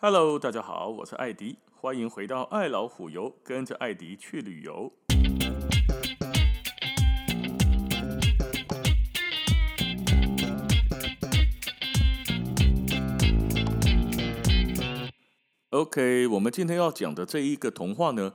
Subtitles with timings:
[0.00, 4.92] Hello，大家好，我是艾迪，欢迎回到爱老虎游，跟着艾迪去旅游。
[15.70, 18.32] OK，我们今天要讲的这一个童话呢，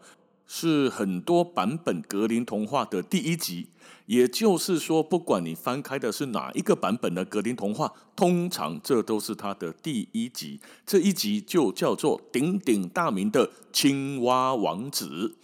[0.55, 3.65] 是很多版本格林童话的第一集。
[4.05, 10.59] 也就是说，不管你翻开的是哪一个版本的格林童话，通常这都是它的第一集。
[10.85, 15.35] 这一集就叫做鼎鼎大名的《青蛙王子》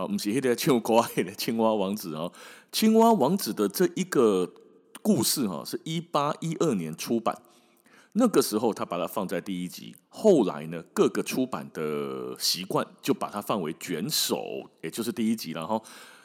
[0.00, 2.30] 啊，我们写的青蛙的青蛙王子啊，
[2.70, 4.48] 青蛙王子的这一个
[5.02, 7.36] 故事哈，是一八一二年出版。
[8.14, 15.80] 那个时候他把它放在第一集，后来呢，各个出版的习惯就把它放为卷首，也就是第一集了哈。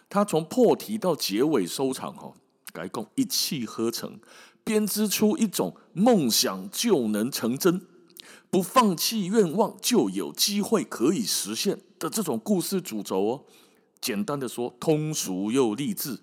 [0.09, 2.33] 他从破题到结尾收场，哈，
[2.73, 4.19] 改共一气呵成，
[4.65, 7.81] 编织出一种梦想就能成真，
[8.49, 13.43] 不放弃愿望就有机会可以实现的这种故事主轴哦。
[14.01, 16.19] 简单的说，通俗又励志。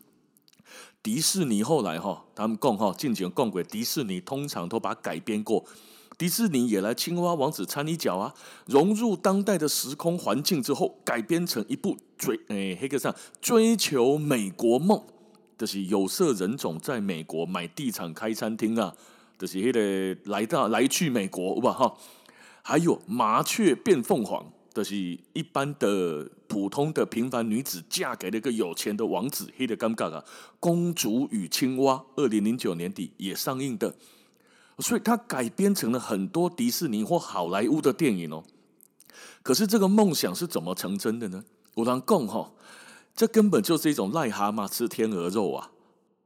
[1.04, 5.62] 迪士尼后来哈，他们共哈进行共轨，迪士尼通常都把它改编过。
[6.16, 8.32] 迪士尼也来青蛙王子掺一脚啊，
[8.64, 15.02] 融入当代的时空环境之后，改编成一部追诶黑客上追求美国梦，
[15.58, 18.96] 就是有色人种在美国买地产开餐厅啊，
[19.38, 21.94] 就是那个来到来去美国哇哈，
[22.62, 24.96] 还有麻雀变凤凰，就是
[25.32, 30.24] 一般的普通的平凡女子嫁给了一个有钱的王子，黑的尴尬啊，
[30.58, 33.94] 公主与青蛙，二零零九年底也上映的。
[34.80, 38.42] 所以它改编成了很多迪士尼或好莱坞的电影哦。
[39.44, 41.44] 可是这个梦想是怎么成真的呢？
[41.74, 42.50] 我让讲哈，
[43.14, 45.70] 这根本就是一种癞蛤蟆吃天鹅肉啊！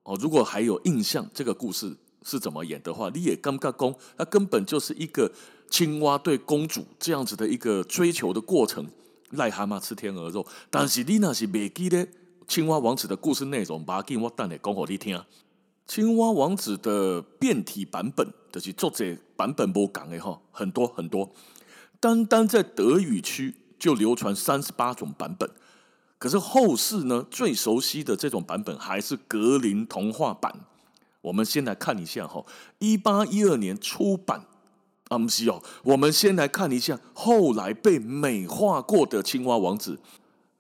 [0.05, 5.31] 哦，如果还有印象，这个故事是怎么演的话，你也刚刚讲，它根本就是一个
[5.71, 8.87] 青蛙对公主这样子的一个追求的过程。
[9.33, 12.09] 癞蛤蟆吃天鹅肉，但是你那是没记得
[12.47, 15.23] 青蛙王子的故事内容，把给我等下讲给你听。
[15.87, 21.31] 青蛙王子的变体版本，就是作者版本不讲的哈，很多很多，
[22.01, 25.51] 单单在德语区就流传三十八种版本。
[26.19, 30.55] 可是后世呢，最熟悉的这种版本还是格林童话版。
[31.21, 32.45] 我们先来看一下哈，
[32.79, 34.47] 一八一二年出版
[35.09, 39.99] 啊，不是哦，我们先来看一下后来被美化过的青蛙王子，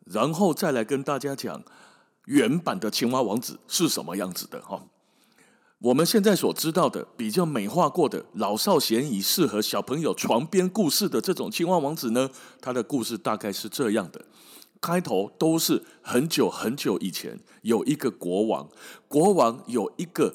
[0.04, 1.62] 然后再来跟大家讲
[2.25, 4.84] 原版的青蛙王子是什么样子的哈。
[5.81, 12.28] 我们现在所知道的比较美化过的老少咸宜、适合小朋友床边故事的这种青蛙王子呢，
[12.60, 14.25] 他的故事大概是这样的：
[14.81, 18.69] 开头都是很久很久以前，有一个国王，
[19.06, 20.34] 国王有一个，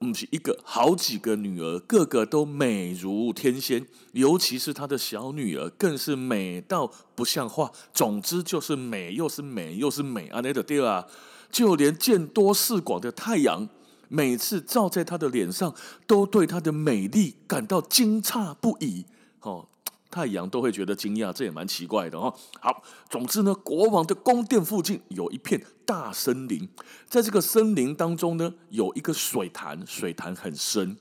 [0.00, 7.70] 不是一个，好几个女儿，个个都美如天仙，尤其是她的小女儿，更是美到不像话。
[7.92, 10.40] 总之就是美，又是美，又是美啊！
[10.40, 11.06] 那个对啊，
[11.52, 13.68] 就连见多识广的太阳。
[14.08, 15.74] 每次照在她的脸上，
[16.06, 19.04] 都对她的美丽感到惊诧不已。
[19.42, 19.68] 哦，
[20.10, 22.34] 太阳都会觉得惊讶，这也蛮奇怪的哦。
[22.60, 26.68] 好，总之呢，国王的宫殿附近有一片大森林，
[27.08, 30.96] 在这个森林当中呢，有一个水潭，水潭很深，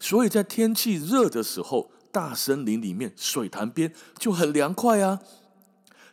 [0.00, 5.20] 所以在天气热的时候，大森林里面水潭边就很凉快啊。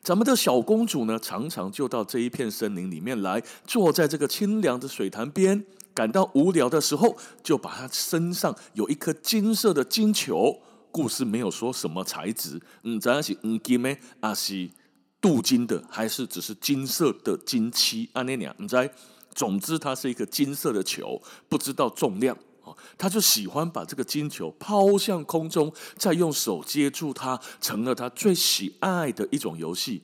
[0.04, 5.66] 咱们的小公主呢，常常就到这一片森林里面来，坐在这个清凉的水潭边。
[5.94, 10.62] 感到无聊的时候，就把她身上有一颗金色的金球。
[10.92, 14.70] 故事没有说什么材质，嗯，咱是嗯金的，还是
[15.20, 18.10] 镀金的，还是只是金色的金漆？
[18.14, 18.92] 啊，那俩，你知？
[19.34, 22.38] 总之，它是一个金色的球，不知道重量。
[22.64, 30.04] 哦，他就喜欢把这个金球抛向空中，再用手接住它，成了他最喜爱的一种游戏。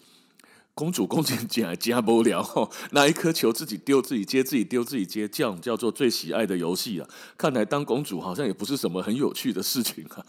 [0.73, 7.07] 公主公主捡来接不了，拿一颗球自己丢自己接，自己丢自己接，这样叫做最喜爱的游戏啊！
[7.37, 10.25] 看来当公主好像也不是什么很有趣的事情啊。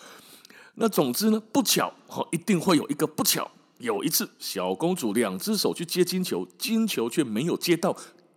[0.80, 3.50] 那总之呢，不巧哈，一定会有一个不巧。
[3.78, 7.96] 有一次，小公主两只手去接金球，金球却没有接到，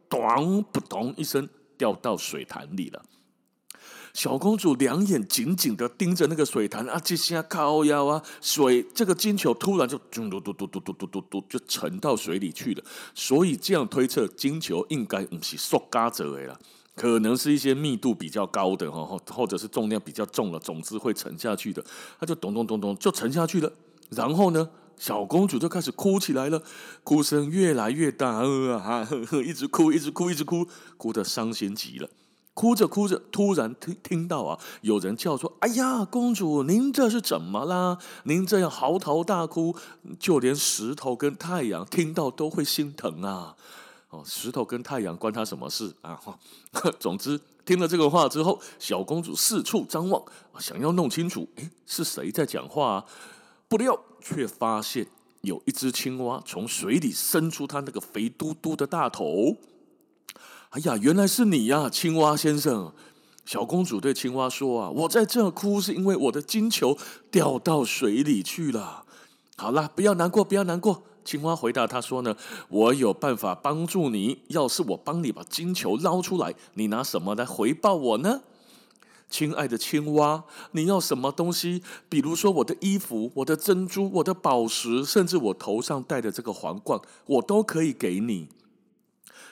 [0.09, 1.47] 咚扑通一声
[1.77, 3.03] 掉到水潭里了。
[4.13, 12.83] 小公主两眼紧紧的盯着那个水潭啊，这下靠腰啊，水这个金球突然就嘟嘟嘟嘟嘟嘟嘟嘟就沉到水里去了。
[13.15, 16.59] 所以这样推测，金球应该不是塑胶做的了，
[16.95, 21.83] 可能是一些密度比较高的哈，或者是重量比较重了，总之会沉下去的。
[22.19, 23.71] 它就咚咚咚咚就沉下去了。
[24.09, 26.61] 然后呢，小公主就开始哭起来了，
[27.03, 29.07] 哭声越来越大，呃啊，
[29.45, 30.67] 一直哭，一直哭，一直哭，
[30.97, 32.09] 哭得伤心极了。
[32.53, 37.97] 哭着哭着，突然听听到啊，有人叫说：“哎呀，公主，您这是怎么啦？
[38.25, 39.73] 您这样嚎啕大哭，
[40.19, 43.55] 就连石头跟太阳听到都会心疼啊！”
[44.11, 46.19] 哦，石头跟太阳关他什么事啊？
[46.99, 50.23] 总之，听了这个话之后，小公主四处张望，
[50.59, 53.05] 想要弄清楚，诶，是谁在讲话啊？
[53.67, 55.07] 不料却发现
[55.41, 59.55] 有一只青蛙从水里伸出它那个肥嘟嘟的大头。
[60.71, 62.93] 哎呀，原来是你呀，青蛙先生！
[63.45, 66.97] 小公主对青蛙说：“啊，我在这哭是因为我的金球
[67.31, 69.05] 掉到水里去了。”
[69.57, 71.03] 好了，不要难过，不要难过。
[71.23, 72.35] 青蛙回答他说：“呢，
[72.69, 74.39] 我有办法帮助你。
[74.47, 78.41] 要是我帮你把金球捞出来，你拿什么来回报我呢？”
[79.29, 81.81] 亲爱的青蛙，你要什么东西？
[82.09, 88.49] 比如说我的衣服、我的珍珠、我的宝石，甚至我头上戴的这个皇冠，我都可以给你。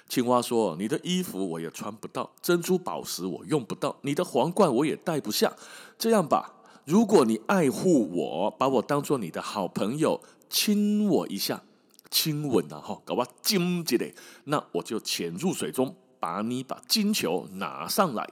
[0.09, 5.53] 青蛙说：“你的衣服我也穿不到，珍珠宝石我用不到，你的皇冠我也戴不下。
[5.97, 10.19] 这样吧，如果你爱护我，把我当做你的好朋友，
[10.49, 11.63] 亲我一下，
[12.09, 14.13] 亲吻啊，哈，搞我金起来，
[14.45, 18.27] 那我就潜入水中，把你把金球拿上来。”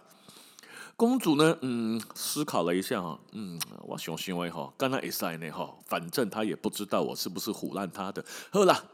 [0.98, 8.26] 公主呢，嗯，思考了一下哈，嗯，我想想为哈，刚才也塞呢哈，反正她也不知道我是不是唬烂她的。
[8.50, 8.86] 好了，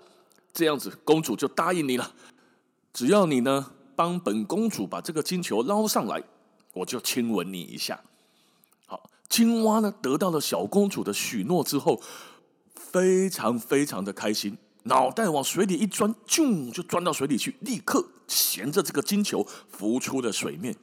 [0.54, 2.14] 这样子，公主就答应你了。
[2.92, 6.22] 只要你呢帮本公主把这个金球捞上来，
[6.74, 8.02] 我就亲吻你一下。
[8.86, 12.02] 好，青蛙呢得到了小公主的许诺之后，
[12.94, 20.76] 非常非常的开心，脑袋往水里一钻，啾就钻到水里去，立刻衔着这个金球浮出了水面。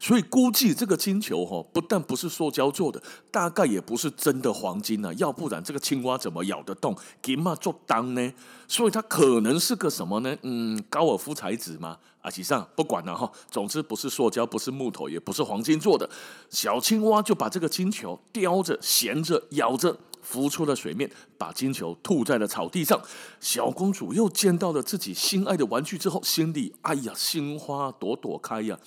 [0.00, 3.02] 所以估计这个金球哈，不但不是塑胶做的，
[3.32, 6.96] 大概也不是真的黄金啊，要不然这个青蛙怎么咬得动？
[7.20, 8.32] 金嘛做当呢？
[8.68, 10.36] 所以它可能是个什么呢？
[10.42, 11.98] 嗯，高尔夫材质吗？
[12.20, 16.08] 啊，其实不管了哈，总之不是塑胶，不是木头，也不是黄金做的。
[16.48, 23.00] 小青蛙就把这个金球叼着、衔着、咬着，浮出了水面，把金球吐在了草地上。
[23.40, 28.78] 小公主又见到了自己心爱的玩具之后，心里哎呀，心花朵朵开呀。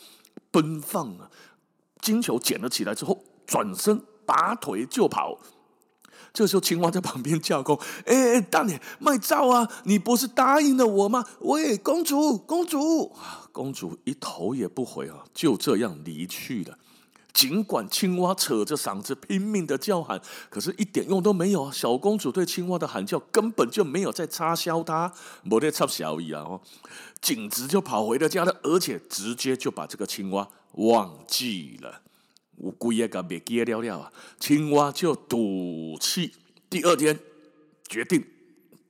[0.50, 1.32] 奔放啊！
[2.02, 5.40] 金球捡了起来之后，转身拔腿就跑。
[6.34, 9.70] 这时候，青蛙在旁边叫功：“哎哎，大爷，卖照啊！
[9.84, 11.26] 你不是答应了我吗？
[11.40, 13.14] 喂，公主，公主！”，
[13.52, 16.78] 公主一头也不回啊，就这样离去了。
[17.34, 21.72] 尽管青蛙扯着嗓子拼命的叫喊，可是一点用都没有！
[21.72, 25.14] 小公主对青蛙的喊叫根本就没有在插销它，
[25.44, 26.42] 没得插小意啊！
[26.42, 26.62] 哦，
[27.22, 32.02] 径直就跑回了家了，而且直接就把这个青蛙忘记了。
[32.58, 34.12] 乌龟也个别记了了啊！
[34.40, 36.34] 青蛙就赌气，
[36.70, 37.18] 第二天
[37.88, 38.24] 决定。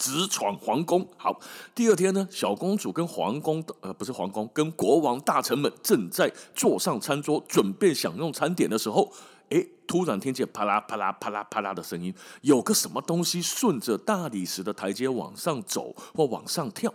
[0.02, 1.08] 直闯皇宫。
[1.16, 1.40] 好，
[1.76, 9.14] 第二天呢，小公主跟皇宫呃，不是皇宫，跟国王大臣们正在坐上餐桌，准备享用餐点的时候，
[9.50, 12.12] 诶，突然听见啪啦啪啦啪啦啪啦的声音，
[12.42, 16.92] 有个什么东西顺着大理石的台阶往上走或往上跳。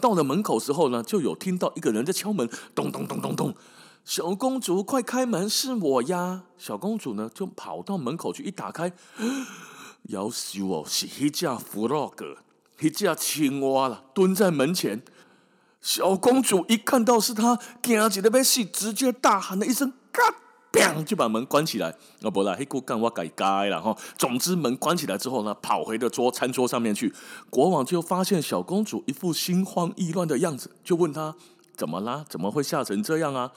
[0.00, 3.52] 到了门口时候呢，就有听到一个人在敲门，咚咚咚咚咚。
[4.04, 6.44] 小公主，快开门，是我呀！
[6.56, 8.92] 小公主呢，就跑到门口去，一打开。
[10.08, 12.36] 夭寿哦，是一只弗洛格，
[12.80, 15.02] 一只青蛙了，蹲在门前。
[15.80, 20.22] 小公主一看到是他，惊起来要死，直接大喊了一声“嘎”，
[20.72, 21.94] 砰，就把门关起来。
[22.22, 23.96] 啊，不啦，黑姑干我改改了哈。
[24.18, 27.14] 总之，门关起来之后呢，跑回的桌餐桌上面去。
[27.50, 31.36] 国王就发现小公主一副心慌意乱的样子，就问她
[31.76, 32.24] 怎么啦？
[32.28, 33.52] 怎么会吓成这样啊？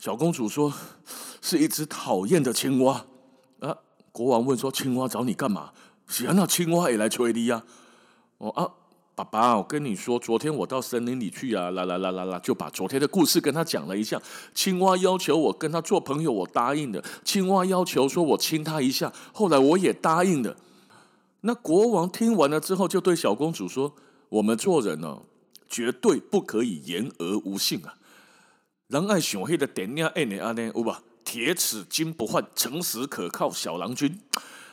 [0.00, 0.72] 小公主说
[1.40, 3.04] ：“是一只讨厌的青蛙。”
[3.60, 3.76] 啊，
[4.10, 5.70] 国王问说：“青蛙找你干嘛？”
[6.08, 7.62] 是啊，那青蛙也来催你呀！
[8.38, 8.66] 哦啊，
[9.14, 14.20] 爸爸，我跟你说，昨天我到森林里去啊，啦啦啦啦啦，就把昨天的故事跟他讲了一下。
[14.54, 17.04] 青蛙要求我跟他做朋友，我答应的。
[17.24, 20.56] 青蛙要求说我亲他一下，后来我也答应了。
[21.42, 23.94] 那国王听完了之后，就对小公主说
[24.30, 25.22] ：“我们做人呢、哦，
[25.68, 27.94] 绝对不可以言而无信啊！
[28.86, 31.02] 人爱想黑的点亮爱你阿呢，有吧？
[31.24, 34.18] 铁齿金不换，诚实可靠小郎君。”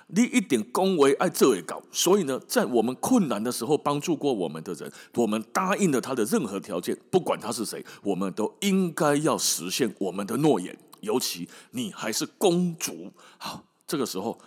[0.08, 10.78] 你一点恭维爱这位搞，所以呢，在我们困难的时候帮助过我们的人，我们答应了他的任何条件，不管他是谁，我们都应该要实现我们的诺言。
[11.02, 14.40] 尤其你还是公主，好，这个时候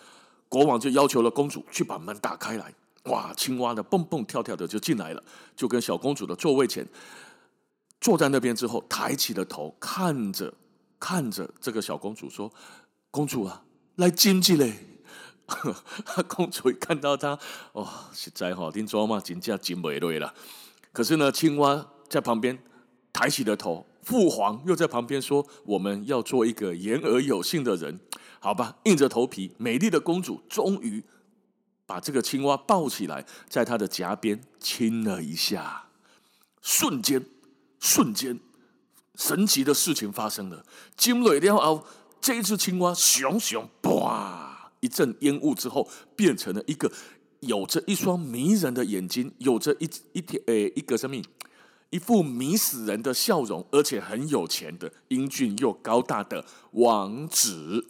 [0.48, 2.72] 国王就要求了公主去把门打开来。
[3.04, 5.22] 哇，青蛙呢蹦蹦跳跳的就进来了，
[5.56, 6.86] 就跟小公主的座位前
[8.00, 10.54] 坐在那边之后，抬起了头看着
[11.00, 12.52] 看着这个小公主说
[13.10, 13.64] ：“公主啊，
[13.96, 14.84] 来亲亲嘞。”
[16.28, 17.38] 公主一看到他，
[17.72, 20.34] 哦，实在好听嘛，真叫真美瑞了。
[20.92, 22.58] 可是呢，青蛙在旁边
[23.12, 27.98] 抬起了头，父皇又在旁边说：“我们要做一个言而有信的人，
[28.40, 31.02] 好吧？”硬着头皮，美丽的公主终于
[31.86, 35.86] 把这个青蛙抱起来，在她的颊边亲了一下。
[36.60, 37.24] 瞬间，
[37.80, 38.38] 瞬间，
[39.14, 40.64] 神奇的事情发生了。
[40.96, 41.86] 惊雷了后，
[42.20, 44.47] 这一只青蛙熊熊，哇！
[44.80, 46.90] 一阵烟雾之后，变成了一个
[47.40, 51.24] 有着一双迷人的眼睛，有着一一天诶一个生命？
[51.90, 57.86] 一副迷死人的笑容，而且很有钱的英俊又高大的王子。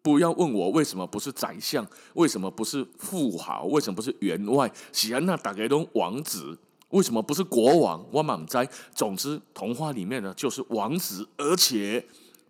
[0.00, 4.72] 不要问我为什么不是宰相，为什么不是富豪，为什么不是员外？
[4.92, 6.58] 喜安娜打给东王子，
[6.90, 8.06] 为什么不是国王？
[8.12, 8.68] 我满栽。
[8.94, 12.06] 总之，童话里面呢就是王子，而且。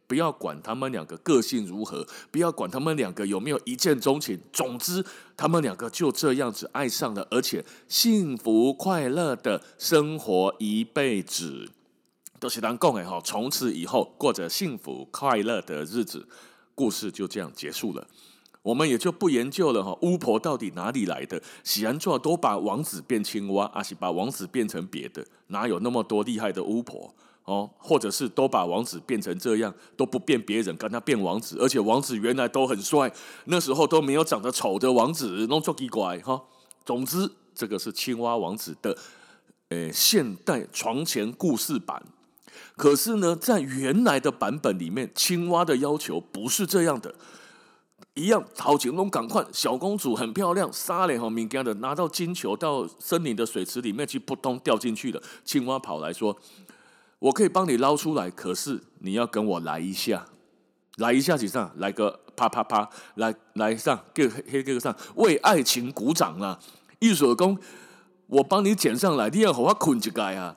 [0.06, 5.04] 不要管他们两个个性如何，不要管他们两个有没有一见钟情，总之
[5.36, 11.70] 他们两个就这样子爱上了，而且幸福快乐的生活一辈子。
[12.40, 16.28] 都是当共哎哈，从此以后过着幸福快乐的日子，
[16.74, 18.06] 故事就这样结束了。
[18.60, 21.42] 我们也就不研究了哈，巫婆到底哪里来的？
[21.62, 25.26] 喜安做都把王子变青蛙，还是把王子变成别的？
[25.46, 27.14] 哪有那么多厉害的巫婆？
[27.44, 33.12] 哦，或者是都把王子变成这样，都不变别人，跟他变王子，而且王子原来都很帅，
[33.44, 36.42] 那时候都没有长得丑的王子，弄错奇怪哈。
[36.86, 38.96] 总之，这个是青蛙王子的，
[39.68, 42.02] 诶，现代床前故事版。
[42.76, 47.14] 可是呢，在原来的版本里面，青蛙的要求不是这样的，
[48.14, 55.22] 一样，陶景龙赶快，小公主很漂亮，沙脸和敏感的拿到金球到森林的水池里面去，扑通掉进去了。
[55.44, 56.34] 青蛙跑来说。
[57.24, 60.26] 我可以帮你捞出来，可是你要跟我来一下，
[60.96, 66.60] 来一下，几上来个啪啪啪，来来上，给黑给个上，为爱情鼓掌啊！
[66.98, 67.58] 一手工，
[68.26, 70.54] 我帮你捡上来，你要和我捆起来啊！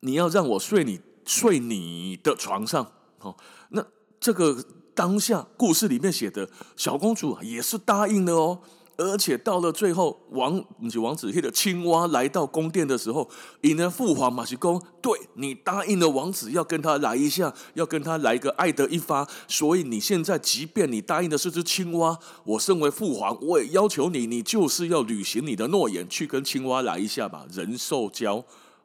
[0.00, 3.36] 你要让我睡你睡你的床上，哦，
[3.68, 3.84] 那
[4.18, 4.64] 这个
[4.94, 8.60] 当下故事里面写的小公主也是答应的哦。
[8.96, 13.28] 而且到了最后，王不是王子黑的青蛙来到宫殿的时候，
[13.62, 19.28] 引了父皇马西公，对你答应了王子要跟他来一下，要跟他来个爱的一发。
[19.48, 27.44] 所以你现在，即便你答应的是只青蛙，我身为父皇，我也要求你，你就是要履行你的诺言，去跟青蛙来一下吧。
[27.52, 28.44] 人兽交，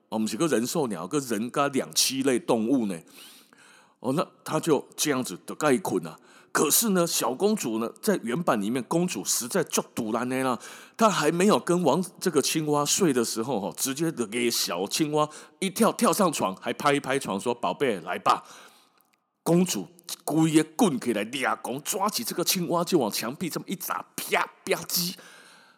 [0.09, 2.99] 我们是个人兽鸟，个人加两栖类动物呢。
[3.99, 6.17] 哦，那他就这样子的盖捆啊。
[6.51, 10.59] 可是呢，小公主呢，在原版里面，公主实在就赌烂呢啦。
[10.97, 15.29] 她还没有跟王这个青蛙睡的时候，哈，直接的给小青蛙
[15.59, 18.43] 一跳跳上床，还拍一拍床说：“宝贝，来吧。”
[19.43, 19.87] 公主
[20.23, 25.13] 故意的棍起来，俩公抓起这个青蛙就往墙壁这么一砸，啪吧唧，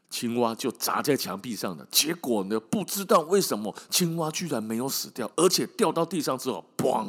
[0.10, 1.86] 青蛙就砸在墙壁上了。
[1.92, 7.08] 结果呢，不知道为什么青蛙居然没有死掉，而且掉到地上之后，砰，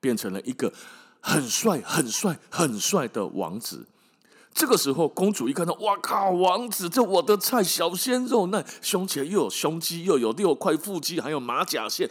[0.00, 0.72] 变成了一个。
[1.26, 3.86] 很帅、很帅、很帅的王子。
[4.52, 6.30] 这个时候，公主一看到，哇靠！
[6.30, 12.08] 王子，这我的菜，小鲜肉，那胸前又有胸肌，又有六块腹肌，还有马甲线。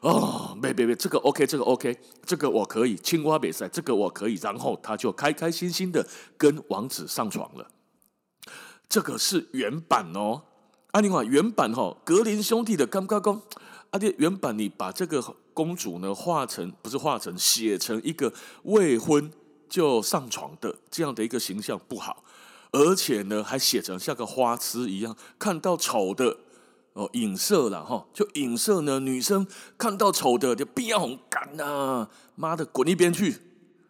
[0.00, 2.96] 哦，别别别，这个 OK，这个 OK，这个我可以。
[2.96, 4.36] 青蛙比赛，这个我可以。
[4.36, 6.06] 然后他就开开心心的
[6.38, 7.66] 跟王子上床了。
[8.88, 10.42] 这个是原版哦。
[10.92, 13.42] 啊，另外原版哈、哦，格林兄弟的刚刚公。
[13.92, 15.22] 阿爹，原版你把这个
[15.54, 18.32] 公主呢画成，不是画成，写成一个
[18.64, 19.30] 未婚
[19.68, 22.24] 就上床的这样的一个形象不好，
[22.72, 26.38] 而且呢还写成像个花痴一样，看到丑的
[26.94, 29.46] 哦影射了哈，就影射呢女生
[29.76, 33.36] 看到丑的就变红干呐，妈的滚一边去。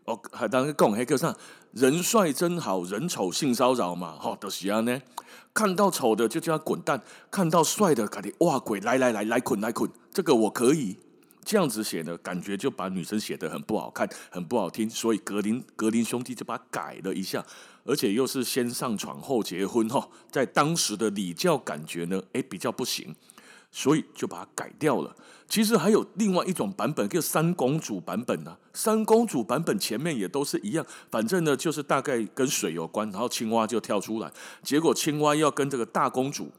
[0.05, 1.33] 哦，还当个讲黑客上
[1.73, 5.01] 人帅真好人丑性骚扰嘛，哈都是这样呢。
[5.55, 10.97] 看到丑的就叫他滚蛋，看到帅的赶紧哇鬼来来来来捆来捆，这个我可以
[11.45, 17.45] 这样子写呢，感觉就把女生写得很不好看，很不好听，所以格林格林兄弟就把它改了一下，
[17.85, 23.15] 而且又是先上床后结婚哈，在当时的礼教感觉呢，诶比较不行，
[23.73, 25.13] 所以就把它改掉了。
[25.49, 34.33] 其实还有另外一种版本，叫三公主版本呢、三公主版本前面也都是一样，反正呢就是大概跟水有关，然后青蛙就跳出来。
[34.63, 36.51] 结果青蛙要跟这个大公主，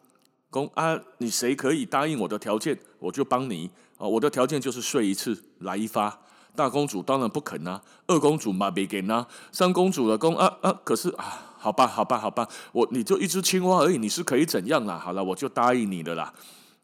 [0.49, 4.05] 公啊，你谁可以答应我的条件，我就帮你啊。
[4.05, 6.19] 我的条件就是睡一次，来一发。
[6.55, 14.99] 大公主当然不肯啊，二公主嘛没给啊，三公主的公啊啊，可是啊，好吧好吧好吧，我你就一只青蛙而已，你是可以怎样啦？
[14.99, 16.31] 好了，我就答应你的啦。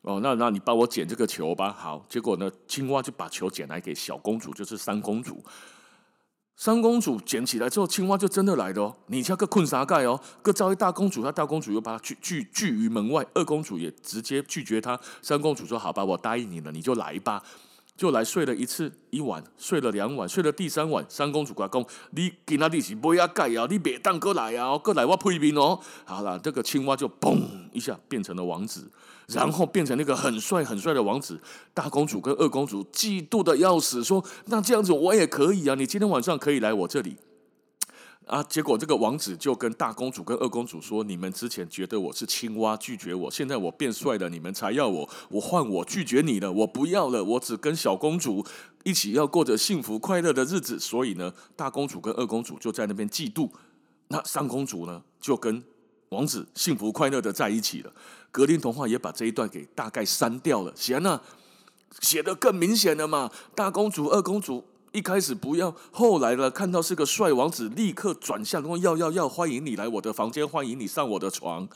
[0.01, 1.71] 哦，那那你帮我捡这个球吧。
[1.71, 5.43] 好，结果呢，青蛙就把球捡来给小公主，就是三公主。
[6.55, 8.95] 三公主捡起来之后，青蛙就真的来了哦。
[9.07, 13.25] 你像个困啥盖哦，个招一大公主，她大公主又把她拒拒拒于门外。
[13.33, 14.99] 二公主也直接拒绝她。
[15.21, 17.41] 三公主说：“好吧，我答应你了，你就来吧。”
[17.95, 27.37] 就来睡了一次一晚，睡了两晚，睡了第三晚，三公主挂讲：“你今仔日是不要盖啊，你别当过来啊，过来我配面哦。”好了，这个青蛙就嘣
[27.73, 28.89] 一下变成了王子，
[29.29, 31.39] 然后变成那个很帅很帅的王子。
[31.73, 37.17] 大公主跟二公主嫉妒的要死，说：“那这样子我也可以啊，你今天晚上可以来我这里。”
[38.29, 38.43] 啊！
[38.43, 45.09] 结果这个王子就跟大公主跟二公主说：“你们之前觉得我是青蛙，拒绝我，现在我变帅了，你们才要我。
[45.29, 48.45] 我换我拒绝你了，我不要了，我只跟小公主
[48.83, 50.79] 一起要过着幸福快乐的日子。
[50.79, 53.49] 所以呢，大公主跟二公主就在那边嫉妒。
[54.09, 55.63] 那三公主呢，就跟
[56.09, 57.91] 王子幸福快乐的在一起了。
[58.31, 61.19] 格林童话也把这一段给大概删掉了，写那
[62.01, 63.31] 写的更明显了嘛。
[63.55, 71.69] 大公主、二公主。”一开始不要，后来呢，看到是个帅王子，立刻转向说要要要，欢迎你来我的房间，欢迎你上我的床。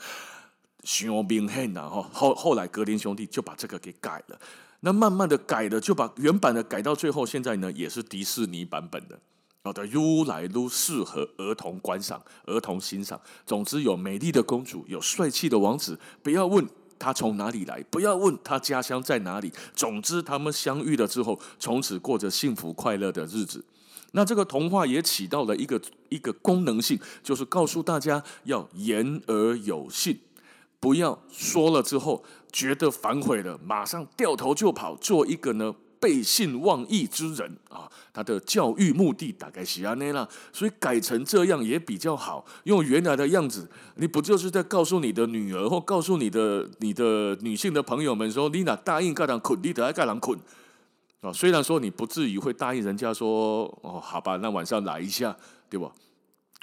[0.82, 4.40] 熊明显呐，哈，后后来格林兄弟就把这个给改了，
[4.80, 9.16] 那慢慢的改了，就把原版的改到最后，现在呢也是迪士尼版本的，
[9.66, 13.18] 好的，越来越适合儿童观赏、儿童欣赏。
[13.46, 16.66] 总之有美丽的公主，有帅气的王子，不要问。
[16.96, 17.82] 他从哪里来？
[17.90, 19.52] 不要问他家乡在哪里。
[19.74, 23.64] 总之，他们相遇了之后，从此过着幸福快乐的日子。
[24.12, 30.20] 那这个童话也起到了一个一个功能性，就是告诉大家要言而有信，
[30.78, 35.74] 不要说了之后觉得反悔了，马上掉头就跑，做一个呢。
[36.04, 42.44] 背信忘义之人啊，他的教育目的大概是这样啦，所以改成这样也比较好。
[42.64, 50.38] 用原来的样子，你不就是在告诉你的女儿或告诉你的你的女性的朋友们说，你哪答应盖朗捆，你得爱盖朗捆
[51.22, 51.32] 啊？
[51.32, 55.34] 虽然说你不至于会答应人家说，哦，好吧，那晚上来一下，
[55.70, 55.90] 对吧？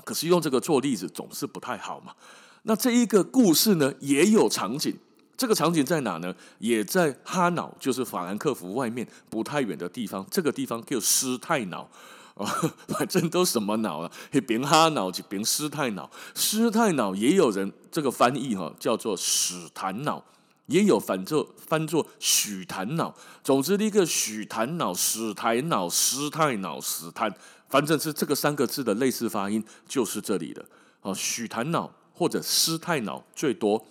[0.06, 2.14] 可是用这个做例子总是不太好嘛。
[2.62, 4.96] 那这一个故事呢，也有场景。
[5.42, 6.32] 这个场景在哪呢？
[6.60, 10.24] 也在哈瑙，就是法兰克福外面不太远的地方。
[10.30, 11.90] 这个地方叫施泰瑙
[12.36, 12.46] 啊，
[12.90, 16.08] 反正都什么瑙了，一边哈瑙一边施泰瑙。
[16.36, 20.24] 施泰瑙也有人这个翻译哈，叫做史坦瑙，
[20.68, 23.12] 也有反作翻作许坦瑙。
[23.44, 27.34] 总之，一个许坦瑙、史台瑙、施泰瑙、史坦，
[27.68, 30.64] 反正是这个三个字的类似发音，就是这里的
[31.02, 31.12] 啊。
[31.16, 33.84] 许坦瑙或者施泰瑙最多。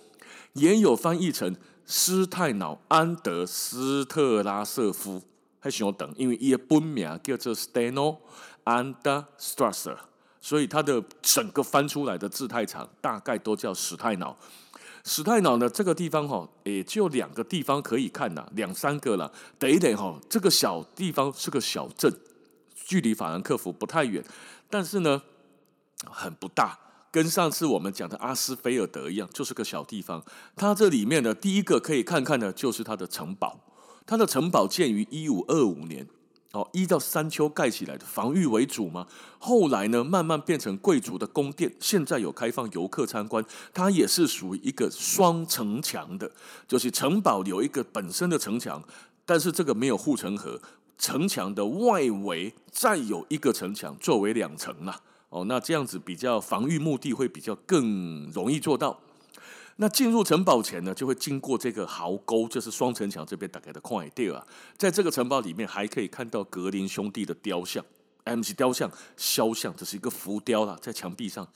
[0.53, 5.21] 也有翻译成施泰瑙安德斯特拉瑟夫，
[5.59, 8.17] 还需要等，因为伊的本名叫做 Steno
[8.65, 8.95] And
[9.39, 9.97] Strasser，
[10.39, 14.37] 所以它的整个翻出来的字太长，大概都叫史泰瑙。
[15.03, 19.31] 史泰瑙呢，这个地方哈，也就两个地方可以看呐，两三个了。
[19.57, 22.13] 等一等哈，这个小地方是个小镇，
[22.75, 24.23] 距离法兰克福不太远，
[24.69, 25.23] 但是呢，
[26.05, 26.77] 很不大。
[27.11, 30.23] 跟上次我们讲的阿斯菲尔德一样，就是个小地方。
[30.55, 33.59] 它这里面呢，第一个可以看看的，就是它的城堡。
[34.05, 36.07] 它的城堡建于一五二五年，
[36.53, 39.05] 哦，依照山丘盖起来的，防御为主嘛。
[39.39, 41.73] 后来呢，慢慢变成贵族的宫殿。
[41.79, 46.31] 现在有开放游客参观，它也是属于一个双城墙的，
[46.67, 48.81] 就是城堡有一个本身的城墙，
[49.25, 50.61] 但是这个没有护城河，
[50.97, 54.99] 城墙的外围再有一个城墙作为两层啊。
[55.31, 58.99] 哦，那这样子比较防御目的会比较更容易做到。
[59.77, 64.45] 那进入城堡前呢，就会经过这个壕沟，就是双城墙这边打开的快地啊。
[64.77, 67.83] 在这个城堡里面，还可以看到格林兄弟的雕像
[68.25, 71.47] ，M C 雕像、肖像，这是一个浮雕啦，在墙壁上。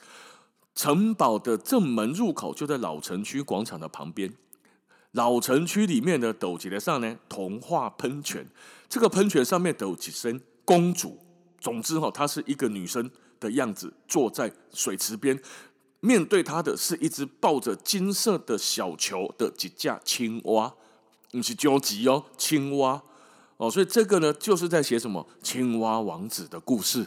[0.73, 4.33] 城堡的正门入口就在老城区广场的旁边。
[5.11, 8.47] 老城区里面的斗级的上呢，童话喷泉，
[8.88, 11.19] 这个喷泉上面都有几声公主。
[11.59, 13.11] 总之哈，她是一个女生。
[13.45, 15.39] 的样子坐在水池边，
[15.99, 20.73] 面对他的是一只抱着金色的小球的几架青蛙，
[21.31, 23.03] 不是焦急哦，青蛙
[23.58, 27.05] 哦，所以这个呢，就是在写什么青蛙王子的故事。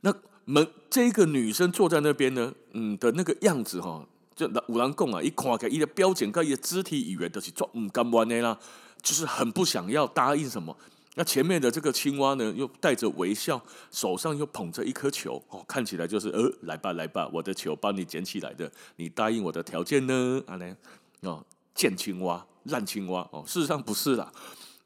[0.00, 0.12] 那
[0.44, 8.58] 门这个女生坐在那边呢，嗯的那个样子哈，就五郎贡啊，一看开一个标准，跟一个肢体语言都是做唔甘愿的啦，
[9.02, 10.76] 就是很不想要答应什么。
[11.16, 20.42] 那前面的这个青蛙呢，又带着微笑，手上又捧着一颗球，哦，看起来就是呃，来吧来吧，我的球帮你捡起来的，你答应我的条件呢？
[20.46, 20.76] 啊呢，
[21.22, 21.44] 哦，
[21.74, 24.32] 贱青蛙、烂青蛙，哦，事实上不是啦，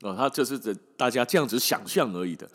[0.01, 2.49] 哦，他就是这大家这样子想象而已的。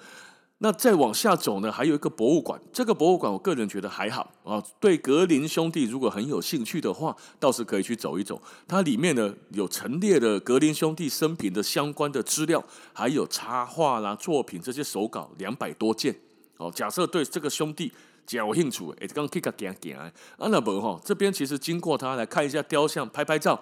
[0.62, 2.60] 那再往下走呢，还有一个博物馆。
[2.74, 4.62] 这个博物馆，我个人觉得还好啊。
[4.80, 8.42] 对格林兄弟如果很有兴趣的话，倒是可以去走一走。
[8.68, 16.14] 它里面呢有陈列的格林兄弟生平的相关的资料，还有插画啦、作品这些手稿两百多件。
[16.58, 17.90] 哦，假设对这个兄弟
[18.30, 23.58] 有兴趣，哎，刚可以行行啊，那不哈，这边其实经过他来看一下雕像，拍拍照，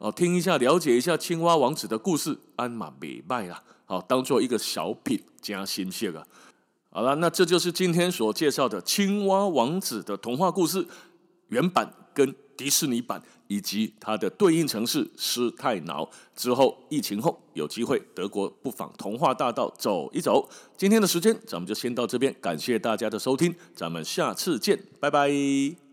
[0.00, 6.26] 哦，听一下，了解一下青蛙王子的故事，安马美麦啦，好，当做一个小品加新鲜啊。
[6.88, 10.86] 好了，那这就是今天所介绍的青蛙王子的童话故事
[11.48, 16.08] 原版跟迪士尼版，以及它的对应城市施泰瑙。
[16.34, 20.48] 之后疫情后有机会，德国不妨童话大道走一走。
[20.78, 25.89] 今天的时间咱们就先到这边，感谢大家的收听，咱们下次见，拜拜。